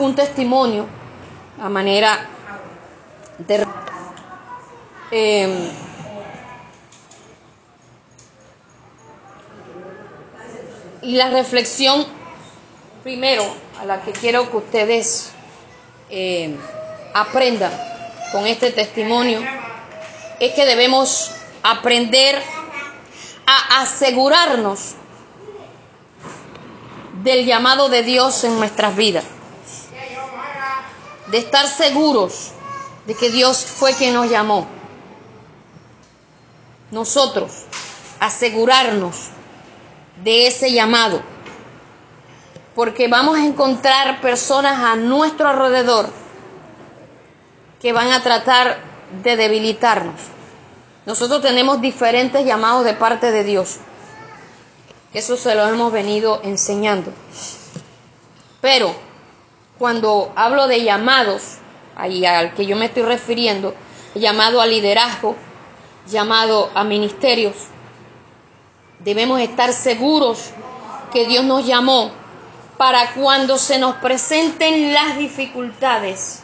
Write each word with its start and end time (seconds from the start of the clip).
un 0.00 0.14
testimonio 0.14 0.86
a 1.60 1.68
manera 1.68 2.26
de... 3.38 3.66
Eh, 5.12 5.70
y 11.02 11.16
la 11.16 11.30
reflexión 11.30 12.06
primero 13.02 13.44
a 13.80 13.84
la 13.84 14.02
que 14.02 14.12
quiero 14.12 14.50
que 14.50 14.56
ustedes 14.56 15.32
eh, 16.10 16.56
aprendan 17.14 17.72
con 18.32 18.46
este 18.46 18.70
testimonio 18.70 19.40
es 20.38 20.52
que 20.54 20.64
debemos 20.64 21.32
aprender 21.62 22.40
a 23.46 23.82
asegurarnos 23.82 24.94
del 27.22 27.44
llamado 27.44 27.88
de 27.88 28.02
Dios 28.02 28.44
en 28.44 28.58
nuestras 28.58 28.96
vidas. 28.96 29.24
De 31.28 31.38
estar 31.38 31.66
seguros 31.66 32.52
de 33.06 33.14
que 33.14 33.30
Dios 33.30 33.64
fue 33.64 33.94
quien 33.94 34.14
nos 34.14 34.28
llamó. 34.28 34.66
Nosotros 36.90 37.64
asegurarnos 38.18 39.30
de 40.22 40.46
ese 40.46 40.72
llamado. 40.72 41.22
Porque 42.74 43.08
vamos 43.08 43.36
a 43.36 43.44
encontrar 43.44 44.20
personas 44.20 44.78
a 44.78 44.96
nuestro 44.96 45.48
alrededor 45.48 46.08
que 47.80 47.92
van 47.92 48.12
a 48.12 48.22
tratar 48.22 48.78
de 49.22 49.36
debilitarnos. 49.36 50.20
Nosotros 51.06 51.42
tenemos 51.42 51.80
diferentes 51.80 52.44
llamados 52.44 52.84
de 52.84 52.94
parte 52.94 53.32
de 53.32 53.42
Dios. 53.42 53.78
Eso 55.12 55.36
se 55.36 55.54
lo 55.54 55.66
hemos 55.66 55.90
venido 55.92 56.40
enseñando. 56.44 57.12
Pero 58.60 58.94
cuando 59.80 60.30
hablo 60.36 60.68
de 60.68 60.84
llamados, 60.84 61.56
ahí 61.96 62.26
al 62.26 62.52
que 62.52 62.66
yo 62.66 62.76
me 62.76 62.84
estoy 62.84 63.02
refiriendo, 63.02 63.74
llamado 64.14 64.60
a 64.60 64.66
liderazgo, 64.66 65.36
llamado 66.06 66.70
a 66.74 66.84
ministerios, 66.84 67.54
debemos 68.98 69.40
estar 69.40 69.72
seguros 69.72 70.50
que 71.10 71.26
Dios 71.26 71.46
nos 71.46 71.64
llamó 71.64 72.10
para 72.76 73.14
cuando 73.14 73.56
se 73.56 73.78
nos 73.78 73.96
presenten 73.96 74.92
las 74.92 75.16
dificultades, 75.16 76.42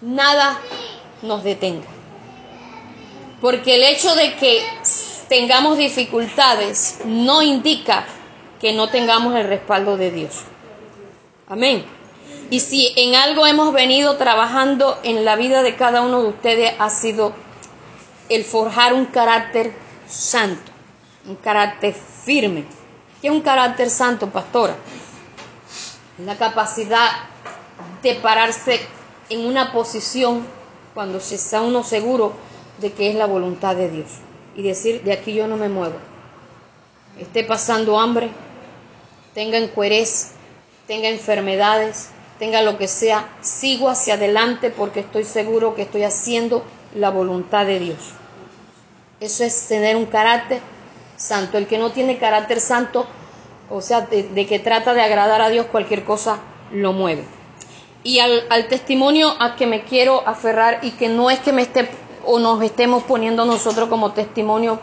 nada 0.00 0.58
nos 1.20 1.44
detenga. 1.44 1.86
Porque 3.42 3.74
el 3.74 3.82
hecho 3.82 4.14
de 4.14 4.36
que 4.36 4.66
tengamos 5.28 5.76
dificultades 5.76 7.00
no 7.04 7.42
indica 7.42 8.06
que 8.58 8.72
no 8.72 8.88
tengamos 8.88 9.36
el 9.36 9.46
respaldo 9.46 9.98
de 9.98 10.10
Dios. 10.10 10.44
Amén. 11.50 11.84
Y 12.48 12.60
si 12.60 12.92
en 12.96 13.16
algo 13.16 13.44
hemos 13.44 13.72
venido 13.72 14.16
trabajando 14.16 15.00
en 15.02 15.24
la 15.24 15.34
vida 15.34 15.64
de 15.64 15.74
cada 15.74 16.00
uno 16.00 16.22
de 16.22 16.28
ustedes 16.28 16.72
ha 16.78 16.88
sido 16.90 17.32
el 18.28 18.44
forjar 18.44 18.94
un 18.94 19.06
carácter 19.06 19.74
santo, 20.06 20.70
un 21.26 21.34
carácter 21.34 21.92
firme. 21.92 22.66
¿Qué 23.20 23.26
es 23.26 23.34
un 23.34 23.40
carácter 23.40 23.90
santo, 23.90 24.30
pastora? 24.30 24.76
La 26.24 26.38
capacidad 26.38 27.08
de 28.00 28.14
pararse 28.14 28.80
en 29.28 29.44
una 29.44 29.72
posición 29.72 30.46
cuando 30.94 31.18
se 31.18 31.34
está 31.34 31.62
uno 31.62 31.82
seguro 31.82 32.32
de 32.78 32.92
que 32.92 33.10
es 33.10 33.16
la 33.16 33.26
voluntad 33.26 33.74
de 33.74 33.90
Dios 33.90 34.06
y 34.54 34.62
decir, 34.62 35.02
de 35.02 35.12
aquí 35.12 35.34
yo 35.34 35.48
no 35.48 35.56
me 35.56 35.68
muevo. 35.68 35.96
Esté 37.18 37.42
pasando 37.42 37.98
hambre, 37.98 38.30
tenga 39.34 39.58
encuerez, 39.58 40.34
tenga 40.90 41.08
enfermedades, 41.08 42.08
tenga 42.40 42.62
lo 42.62 42.76
que 42.76 42.88
sea, 42.88 43.28
sigo 43.42 43.88
hacia 43.88 44.14
adelante 44.14 44.70
porque 44.70 44.98
estoy 44.98 45.22
seguro 45.22 45.76
que 45.76 45.82
estoy 45.82 46.02
haciendo 46.02 46.64
la 46.96 47.10
voluntad 47.10 47.64
de 47.64 47.78
Dios. 47.78 47.98
Eso 49.20 49.44
es 49.44 49.68
tener 49.68 49.94
un 49.94 50.06
carácter 50.06 50.60
santo. 51.16 51.58
El 51.58 51.68
que 51.68 51.78
no 51.78 51.92
tiene 51.92 52.18
carácter 52.18 52.58
santo, 52.58 53.06
o 53.70 53.80
sea, 53.80 54.00
de, 54.00 54.46
que 54.48 54.58
trata 54.58 54.92
de 54.92 55.02
agradar 55.02 55.40
a 55.42 55.48
Dios, 55.48 55.66
cualquier 55.66 56.02
cosa 56.02 56.40
lo 56.72 56.92
mueve. 56.92 57.22
Y 58.02 58.18
al, 58.18 58.44
al 58.50 58.66
testimonio 58.66 59.32
a 59.38 59.54
que 59.54 59.68
me 59.68 59.84
quiero 59.84 60.26
aferrar 60.26 60.80
y 60.82 60.90
que 60.90 61.08
no 61.08 61.30
es 61.30 61.38
que 61.38 61.52
me 61.52 61.62
esté 61.62 61.88
o 62.24 62.40
nos 62.40 62.60
estemos 62.64 63.04
poniendo 63.04 63.44
nosotros 63.44 63.88
como 63.88 64.10
testimonio, 64.10 64.80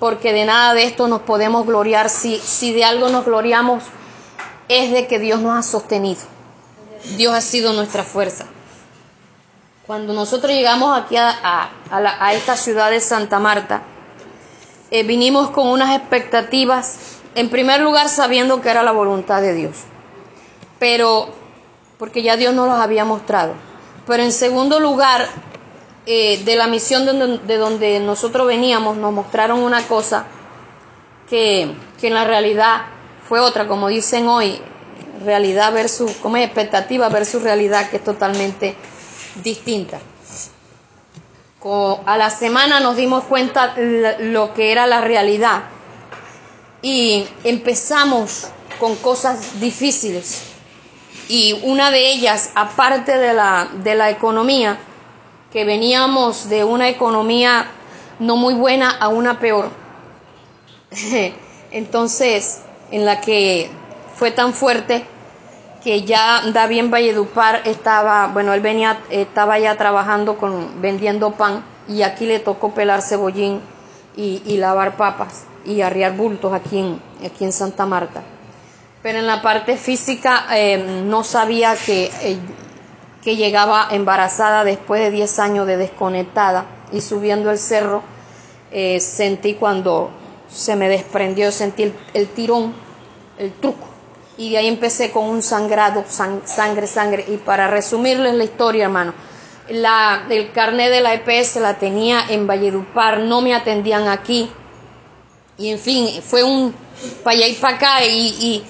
porque 0.00 0.34
de 0.34 0.44
nada 0.44 0.74
de 0.74 0.84
esto 0.84 1.08
nos 1.08 1.22
podemos 1.22 1.64
gloriar. 1.64 2.10
Si, 2.10 2.36
si 2.40 2.74
de 2.74 2.84
algo 2.84 3.08
nos 3.08 3.24
gloriamos, 3.24 3.84
es 4.68 4.92
de 4.92 5.06
que 5.06 5.18
Dios 5.18 5.40
nos 5.40 5.58
ha 5.58 5.62
sostenido. 5.62 6.20
Dios 7.16 7.34
ha 7.34 7.40
sido 7.40 7.72
nuestra 7.72 8.02
fuerza. 8.02 8.46
Cuando 9.86 10.12
nosotros 10.12 10.52
llegamos 10.52 10.98
aquí 10.98 11.16
a, 11.16 11.70
a, 11.90 12.34
esta 12.34 12.56
ciudad 12.56 12.90
de 12.90 13.00
Santa 13.00 13.38
Marta, 13.38 13.82
eh, 14.90 15.04
vinimos 15.04 15.50
con 15.50 15.68
unas 15.68 15.96
expectativas, 15.96 17.18
en 17.36 17.50
primer 17.50 17.80
lugar 17.80 18.08
sabiendo 18.08 18.60
que 18.60 18.68
era 18.68 18.82
la 18.82 18.90
voluntad 18.90 19.40
de 19.40 19.54
Dios, 19.54 19.76
pero 20.80 21.28
porque 21.98 22.22
ya 22.22 22.36
Dios 22.36 22.52
nos 22.52 22.66
los 22.68 22.78
había 22.78 23.04
mostrado, 23.04 23.54
pero 24.06 24.24
en 24.24 24.32
segundo 24.32 24.80
lugar 24.80 25.28
eh, 26.04 26.42
de 26.44 26.56
la 26.56 26.66
misión 26.66 27.04
de 27.04 27.56
donde, 27.56 28.00
nosotros 28.00 28.46
veníamos 28.46 28.96
nos 28.96 29.12
mostraron 29.12 29.60
una 29.60 29.82
cosa 29.88 30.26
que, 31.28 31.74
en 32.02 32.14
la 32.14 32.24
realidad 32.24 32.82
fue 33.28 33.40
otra, 33.40 33.66
como 33.66 33.88
dicen 33.88 34.28
hoy, 34.28 34.60
realidad 35.24 35.72
versus, 35.72 36.12
como 36.16 36.36
es 36.36 36.44
expectativa 36.44 37.08
versus 37.08 37.42
realidad 37.42 37.90
que 37.90 37.96
es 37.96 38.04
totalmente 38.04 38.76
distinta. 39.42 39.98
A 42.06 42.16
la 42.16 42.30
semana 42.30 42.78
nos 42.78 42.94
dimos 42.94 43.24
cuenta 43.24 43.74
lo 43.76 44.54
que 44.54 44.70
era 44.70 44.86
la 44.86 45.00
realidad 45.00 45.64
y 46.80 47.26
empezamos 47.42 48.46
con 48.78 48.94
cosas 48.94 49.58
difíciles 49.58 50.42
y 51.28 51.58
una 51.64 51.90
de 51.90 52.12
ellas, 52.12 52.52
aparte 52.54 53.18
de 53.18 53.34
la, 53.34 53.68
de 53.82 53.96
la 53.96 54.10
economía, 54.10 54.78
que 55.52 55.64
veníamos 55.64 56.48
de 56.48 56.62
una 56.62 56.88
economía 56.88 57.66
no 58.20 58.36
muy 58.36 58.54
buena 58.54 58.90
a 58.90 59.08
una 59.08 59.40
peor. 59.40 59.70
Entonces, 61.72 62.60
en 62.90 63.04
la 63.04 63.20
que 63.20 63.70
fue 64.14 64.30
tan 64.30 64.52
fuerte 64.52 65.04
que 65.82 66.02
ya 66.02 66.42
David 66.52 66.90
Valledupar 66.90 67.62
estaba, 67.64 68.28
bueno, 68.28 68.52
él 68.52 68.60
venía, 68.60 68.98
estaba 69.10 69.58
ya 69.58 69.76
trabajando 69.76 70.36
con, 70.36 70.80
vendiendo 70.80 71.32
pan 71.32 71.64
y 71.88 72.02
aquí 72.02 72.26
le 72.26 72.40
tocó 72.40 72.74
pelar 72.74 73.02
cebollín 73.02 73.60
y, 74.16 74.56
lavar 74.56 74.96
papas 74.96 75.44
y 75.64 75.82
arriar 75.82 76.16
bultos 76.16 76.52
aquí 76.52 76.78
en, 76.78 77.00
aquí 77.24 77.44
en 77.44 77.52
Santa 77.52 77.86
Marta. 77.86 78.22
Pero 79.02 79.18
en 79.18 79.26
la 79.26 79.42
parte 79.42 79.76
física 79.76 80.46
eh, 80.52 81.04
no 81.04 81.22
sabía 81.22 81.76
que 81.76 82.10
eh, 82.22 82.38
que 83.26 83.34
llegaba 83.34 83.88
embarazada 83.90 84.62
después 84.62 85.00
de 85.00 85.10
10 85.10 85.38
años 85.40 85.66
de 85.66 85.76
desconectada 85.76 86.64
y 86.92 87.00
subiendo 87.00 87.50
el 87.50 87.58
cerro 87.58 88.04
eh, 88.70 89.00
sentí 89.00 89.54
cuando 89.54 90.10
se 90.56 90.76
me 90.76 90.88
desprendió, 90.88 91.52
sentí 91.52 91.92
el, 92.14 92.28
tirón, 92.28 92.74
el 93.38 93.52
truco. 93.52 93.86
Y 94.38 94.50
de 94.50 94.58
ahí 94.58 94.66
empecé 94.66 95.10
con 95.10 95.24
un 95.24 95.42
sangrado, 95.42 96.04
sangre, 96.08 96.86
sangre. 96.86 97.24
Y 97.28 97.36
para 97.38 97.68
resumirles 97.68 98.34
la 98.34 98.44
historia, 98.44 98.84
hermano, 98.84 99.14
la, 99.68 100.26
el 100.28 100.52
carnet 100.52 100.90
de 100.90 101.00
la 101.00 101.14
EPS 101.14 101.56
la 101.56 101.78
tenía 101.78 102.24
en 102.28 102.46
Valledupar, 102.46 103.20
no 103.20 103.40
me 103.40 103.54
atendían 103.54 104.08
aquí. 104.08 104.50
Y 105.58 105.70
en 105.70 105.78
fin, 105.78 106.22
fue 106.22 106.42
un 106.42 106.74
para 107.22 107.36
allá 107.36 107.46
y 107.48 107.54
para 107.54 107.76
acá. 107.76 108.04
Y, 108.04 108.28
y 108.40 108.64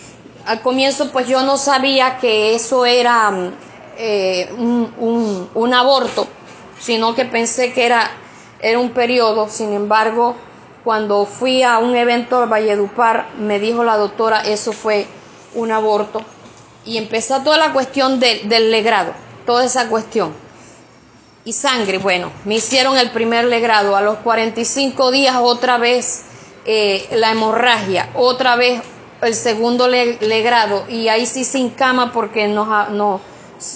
al 0.47 0.63
comienzo 0.63 1.11
pues 1.11 1.27
yo 1.29 1.43
no 1.43 1.57
sabía 1.57 2.19
que 2.19 2.55
eso 2.55 2.87
era 2.87 3.33
eh, 3.99 4.49
un, 4.57 5.49
un, 5.55 5.75
aborto, 5.75 6.27
sino 6.79 7.15
que 7.15 7.25
pensé 7.25 7.73
que 7.73 7.87
era, 7.87 8.11
era 8.61 8.79
un 8.79 8.91
periodo. 8.91 9.49
Sin 9.49 9.73
embargo, 9.73 10.37
cuando 10.87 11.27
fui 11.27 11.65
a 11.65 11.79
un 11.79 11.97
evento 11.97 12.39
de 12.39 12.47
Valledupar, 12.47 13.31
me 13.41 13.59
dijo 13.59 13.83
la 13.83 13.97
doctora, 13.97 14.43
eso 14.43 14.73
fue 14.73 15.09
un 15.57 15.73
aborto. 15.73 16.23
Y 16.85 16.97
empezó 16.97 17.43
toda 17.43 17.57
la 17.57 17.73
cuestión 17.73 18.21
del 18.21 18.71
legrado, 18.71 19.13
toda 19.47 19.65
esa 19.65 19.89
cuestión. 19.89 20.33
Y 21.45 21.55
sangre, 21.55 21.99
bueno, 21.99 22.31
me 22.45 22.55
hicieron 22.55 22.97
el 22.99 23.11
primer 23.11 23.47
legrado. 23.47 23.97
A 23.97 24.01
los 24.01 24.19
45 24.19 25.11
días 25.11 25.35
otra 25.41 25.77
vez 25.77 26.23
eh, 26.67 27.09
la 27.11 27.33
hemorragia, 27.33 28.11
otra 28.15 28.55
vez 28.55 28.81
el 29.23 29.35
segundo 29.35 29.89
legrado. 29.89 30.85
Y 30.89 31.09
ahí 31.09 31.27
sí 31.27 31.43
sin 31.43 31.71
cama 31.71 32.13
porque 32.13 32.47
no, 32.47 32.91
no 32.91 33.21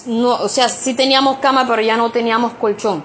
no, 0.07 0.35
o 0.35 0.49
sea, 0.49 0.69
sí 0.69 0.95
teníamos 0.95 1.39
cama, 1.39 1.67
pero 1.67 1.83
ya 1.83 1.97
no 1.97 2.13
teníamos 2.13 2.53
colchón. 2.53 3.03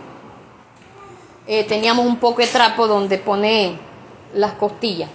Eh, 1.48 1.63
teníamos 1.63 2.06
un 2.06 2.18
poco 2.18 2.44
de 2.44 2.48
trapo 2.48 2.86
donde 2.86 3.18
pone 3.18 3.80
las 4.35 4.53
costillas. 4.53 5.09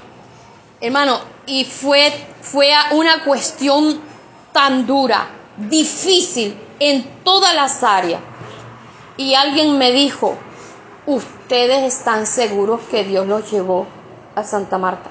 Hermano, 0.81 1.21
y 1.47 1.65
fue, 1.65 2.13
fue 2.41 2.73
una 2.93 3.23
cuestión 3.25 4.01
tan 4.53 4.87
dura 4.87 5.29
difícil 5.57 6.59
en 6.79 7.23
todas 7.23 7.55
las 7.55 7.83
áreas. 7.83 8.21
Y 9.17 9.35
alguien 9.35 9.77
me 9.77 9.93
dijo, 9.93 10.37
ustedes 11.07 11.95
están 11.95 12.27
seguros 12.27 12.81
que 12.91 13.05
Dios 13.05 13.27
los 13.27 13.51
llevó 13.51 13.87
a 14.35 14.43
Santa 14.45 14.79
Marta. 14.79 15.11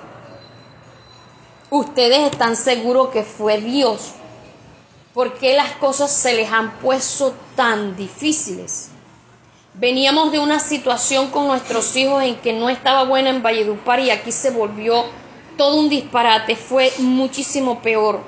Ustedes 1.69 2.31
están 2.31 2.55
seguros 2.55 3.09
que 3.09 3.23
fue 3.23 3.61
Dios. 3.61 4.13
¿Por 5.13 5.33
qué 5.33 5.55
las 5.55 5.73
cosas 5.73 6.11
se 6.11 6.33
les 6.33 6.51
han 6.51 6.79
puesto 6.79 7.33
tan 7.55 7.95
difíciles? 7.95 8.89
Veníamos 9.79 10.33
de 10.33 10.39
una 10.39 10.59
situación 10.59 11.29
con 11.29 11.47
nuestros 11.47 11.95
hijos 11.95 12.21
en 12.21 12.35
que 12.35 12.51
no 12.51 12.69
estaba 12.69 13.05
buena 13.05 13.29
en 13.29 13.41
Valledupar 13.41 14.01
y 14.01 14.09
aquí 14.09 14.29
se 14.33 14.51
volvió 14.51 15.05
todo 15.55 15.79
un 15.79 15.87
disparate, 15.87 16.57
fue 16.57 16.91
muchísimo 16.99 17.81
peor. 17.81 18.15
O 18.15 18.21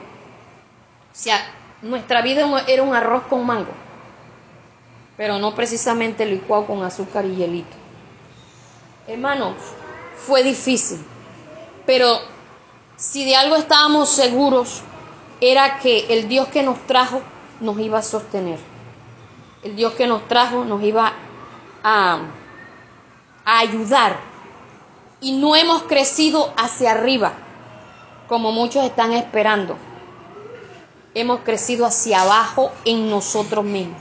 sea, 1.12 1.46
nuestra 1.82 2.22
vida 2.22 2.64
era 2.70 2.84
un 2.84 2.96
arroz 2.96 3.24
con 3.24 3.46
mango, 3.46 3.74
pero 5.18 5.40
no 5.40 5.54
precisamente 5.54 6.26
licuado 6.26 6.68
con 6.68 6.84
azúcar 6.84 7.26
y 7.26 7.36
hielito. 7.36 7.76
Hermanos, 9.06 9.56
fue 10.16 10.44
difícil, 10.44 11.04
pero 11.86 12.18
si 12.96 13.26
de 13.26 13.36
algo 13.36 13.58
estábamos 13.58 14.08
seguros, 14.08 14.84
era 15.42 15.80
que 15.80 16.14
el 16.14 16.30
Dios 16.30 16.48
que 16.48 16.64
nos 16.64 16.80
trajo 16.88 17.22
nos 17.60 17.78
iba 17.78 18.00
a 18.00 18.04
sostener. 18.04 18.60
El 19.64 19.76
Dios 19.76 19.94
que 19.94 20.08
nos 20.08 20.26
trajo 20.30 20.64
nos 20.64 20.82
iba 20.82 21.08
a, 21.08 21.31
a 21.84 22.20
ayudar. 23.46 24.18
Y 25.20 25.34
no 25.34 25.56
hemos 25.56 25.84
crecido 25.84 26.54
hacia 26.58 26.92
arriba, 26.92 27.34
como 28.28 28.52
muchos 28.52 28.84
están 28.84 29.14
esperando. 29.14 29.78
Hemos 31.14 31.42
crecido 31.42 31.86
hacia 31.86 32.22
abajo 32.22 32.72
en 32.86 33.10
nosotros 33.10 33.64
mismos. 33.64 34.00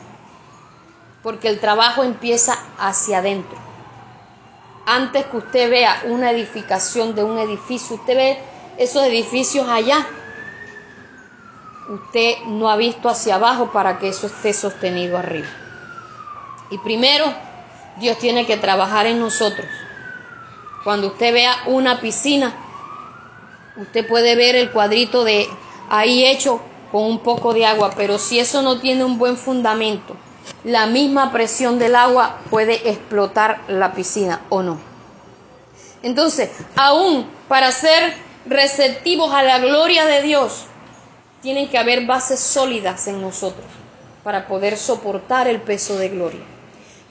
Porque 1.23 1.49
el 1.49 1.61
trabajo 1.61 2.03
empieza 2.05 2.57
hacia 2.79 3.19
adentro. 3.19 3.59
Antes 4.87 5.27
que 5.27 5.37
usted 5.37 5.71
vea 5.71 6.03
una 6.07 6.31
edificación 6.31 7.15
de 7.15 7.23
un 7.23 7.39
edificio, 7.39 7.97
usted 7.97 8.17
ve 8.17 8.39
esos 8.79 9.05
edificios 9.05 9.69
allá. 9.69 10.07
Usted 11.91 12.45
no 12.47 12.71
ha 12.71 12.77
visto 12.77 13.09
hacia 13.09 13.35
abajo 13.35 13.73
para 13.73 13.99
que 13.99 14.09
eso 14.09 14.29
esté 14.29 14.55
sostenido 14.55 15.19
arriba. 15.19 15.49
Y 16.71 16.79
primero, 16.79 17.27
Dios 17.99 18.19
tiene 18.19 18.47
que 18.47 18.57
trabajar 18.57 19.07
en 19.07 19.19
nosotros. 19.19 19.67
Cuando 20.85 21.09
usted 21.09 21.33
vea 21.33 21.55
una 21.67 22.01
piscina, 22.01 22.55
usted 23.77 24.07
puede 24.07 24.35
ver 24.35 24.57
el 24.57 24.71
cuadrito 24.71 25.25
de 25.25 25.47
ahí 25.91 26.25
hecho 26.25 26.61
con 26.91 27.05
un 27.05 27.21
poco 27.21 27.53
de 27.53 27.67
agua, 27.67 27.93
pero 27.97 28.19
si 28.19 28.39
eso 28.39 28.63
no 28.63 28.81
tiene 28.81 29.05
un 29.05 29.19
buen 29.19 29.37
fundamento, 29.37 30.17
la 30.65 30.87
misma 30.87 31.33
presión 31.33 31.79
del 31.79 31.95
agua 31.95 32.41
puede 32.51 32.89
explotar 32.89 33.61
la 33.69 33.93
piscina 33.93 34.41
o 34.49 34.63
no. 34.63 34.79
Entonces, 36.03 36.51
aún 36.77 37.27
para 37.49 37.71
ser 37.73 38.15
receptivos 38.47 39.33
a 39.33 39.43
la 39.43 39.59
gloria 39.59 40.07
de 40.07 40.23
Dios, 40.23 40.65
tienen 41.43 41.69
que 41.69 41.79
haber 41.79 42.07
bases 42.07 42.41
sólidas 42.41 43.07
en 43.07 43.21
nosotros 43.21 43.67
para 44.25 44.47
poder 44.47 44.77
soportar 44.77 45.49
el 45.49 45.61
peso 45.61 45.97
de 45.97 46.09
gloria. 46.09 46.41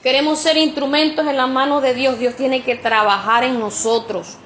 Queremos 0.02 0.38
ser 0.38 0.56
instrumentos 0.56 1.26
en 1.26 1.36
la 1.36 1.46
mano 1.46 1.82
de 1.82 1.92
Dios. 1.92 2.18
Dios 2.18 2.34
tiene 2.34 2.62
que 2.62 2.74
trabajar 2.74 3.44
en 3.44 3.60
nosotros, 3.60 4.38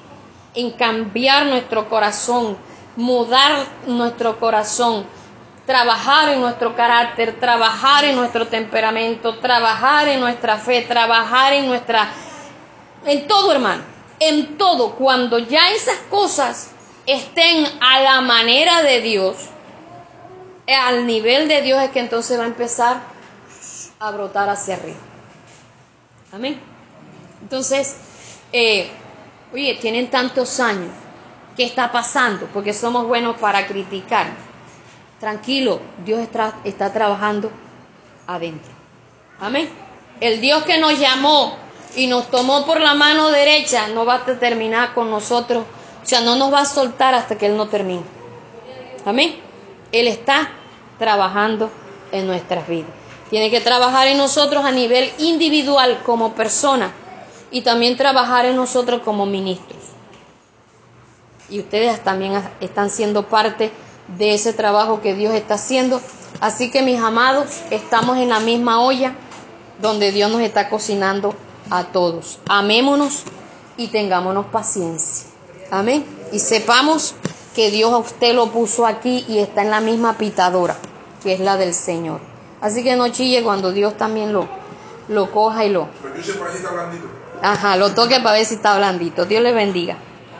en 0.53 0.71
cambiar 0.71 1.45
nuestro 1.45 1.87
corazón, 1.87 2.57
mudar 2.97 3.65
nuestro 3.87 4.37
corazón, 4.37 5.05
trabajar 5.65 6.29
en 6.29 6.41
nuestro 6.41 6.75
carácter, 6.75 7.39
trabajar 7.39 8.03
en 8.03 8.17
nuestro 8.17 8.47
temperamento, 8.47 9.39
trabajar 9.39 10.09
en 10.09 10.19
nuestra 10.19 10.57
fe, 10.57 10.81
trabajar 10.81 11.53
en 11.53 11.67
nuestra... 11.67 12.09
en 13.05 13.25
todo, 13.25 13.53
hermano, 13.53 13.83
en 14.19 14.57
todo. 14.57 14.95
Cuando 14.95 15.39
ya 15.39 15.71
esas 15.71 15.99
cosas 16.09 16.71
estén 17.05 17.65
a 17.79 18.01
la 18.01 18.19
manera 18.19 18.81
de 18.81 18.99
Dios, 18.99 19.37
al 20.67 21.07
nivel 21.07 21.47
de 21.47 21.61
Dios 21.61 21.81
es 21.81 21.91
que 21.91 21.99
entonces 21.99 22.37
va 22.37 22.43
a 22.43 22.47
empezar 22.47 22.97
a 23.99 24.11
brotar 24.11 24.49
hacia 24.49 24.75
arriba. 24.75 25.14
Amén. 26.35 26.59
Entonces, 27.41 27.95
eh, 28.51 28.89
oye, 29.53 29.75
tienen 29.79 30.09
tantos 30.09 30.59
años. 30.59 30.91
¿Qué 31.55 31.63
está 31.63 31.91
pasando? 31.91 32.47
Porque 32.53 32.73
somos 32.73 33.07
buenos 33.07 33.37
para 33.37 33.65
criticar. 33.65 34.27
Tranquilo, 35.19 35.79
Dios 36.03 36.19
está, 36.19 36.55
está 36.65 36.91
trabajando 36.91 37.49
adentro. 38.27 38.71
Amén. 39.39 39.69
El 40.19 40.41
Dios 40.41 40.63
que 40.63 40.77
nos 40.77 40.99
llamó 40.99 41.57
y 41.95 42.07
nos 42.07 42.29
tomó 42.29 42.65
por 42.65 42.81
la 42.81 42.93
mano 42.93 43.29
derecha 43.29 43.87
no 43.87 44.05
va 44.05 44.15
a 44.15 44.25
terminar 44.25 44.93
con 44.93 45.09
nosotros 45.09 45.63
o 46.05 46.07
sea, 46.07 46.21
no 46.21 46.35
nos 46.35 46.53
va 46.53 46.61
a 46.61 46.65
soltar 46.65 47.15
hasta 47.15 47.35
que 47.35 47.47
Él 47.47 47.57
no 47.57 47.67
termine. 47.67 48.03
Amén. 49.05 49.37
Él 49.91 50.07
está 50.07 50.51
trabajando 50.99 51.71
en 52.11 52.27
nuestras 52.27 52.67
vidas. 52.67 52.91
Tiene 53.29 53.49
que 53.49 53.61
trabajar 53.61 54.07
en 54.07 54.17
nosotros 54.17 54.63
a 54.65 54.71
nivel 54.71 55.11
individual 55.17 56.01
como 56.05 56.33
persona 56.33 56.93
y 57.51 57.61
también 57.61 57.97
trabajar 57.97 58.45
en 58.45 58.55
nosotros 58.55 59.01
como 59.03 59.25
ministros. 59.25 59.79
Y 61.49 61.59
ustedes 61.59 62.03
también 62.03 62.41
están 62.59 62.89
siendo 62.89 63.27
parte 63.27 63.71
de 64.17 64.33
ese 64.33 64.53
trabajo 64.53 65.01
que 65.01 65.13
Dios 65.13 65.33
está 65.33 65.55
haciendo. 65.55 66.01
Así 66.39 66.69
que 66.69 66.81
mis 66.81 66.99
amados, 66.99 67.61
estamos 67.71 68.17
en 68.17 68.29
la 68.29 68.39
misma 68.39 68.81
olla 68.81 69.15
donde 69.81 70.11
Dios 70.11 70.31
nos 70.31 70.41
está 70.41 70.69
cocinando 70.69 71.35
a 71.69 71.85
todos. 71.85 72.39
Amémonos 72.47 73.23
y 73.77 73.87
tengámonos 73.87 74.47
paciencia. 74.47 75.27
Amén. 75.71 76.05
Y 76.31 76.39
sepamos 76.39 77.15
que 77.55 77.71
Dios 77.71 77.91
a 77.93 77.97
usted 77.97 78.33
lo 78.33 78.51
puso 78.51 78.85
aquí 78.85 79.25
y 79.27 79.39
está 79.39 79.61
en 79.61 79.71
la 79.71 79.81
misma 79.81 80.17
pitadora, 80.17 80.75
que 81.23 81.33
es 81.33 81.39
la 81.39 81.57
del 81.57 81.73
Señor. 81.73 82.34
Así 82.65 82.83
que 82.83 82.95
no 82.95 83.09
chille 83.09 83.43
cuando 83.43 83.71
Dios 83.71 83.95
también 83.95 84.33
lo, 84.33 84.47
lo 85.07 85.29
coja 85.29 85.65
y 85.65 85.69
lo... 85.69 85.87
Ajá, 87.39 87.77
lo 87.77 87.93
toque 87.93 88.19
para 88.21 88.37
ver 88.37 88.45
si 88.47 88.55
está 88.55 88.75
blandito. 88.75 89.25
Dios 89.25 89.43
le 89.43 89.53
bendiga. 89.53 89.97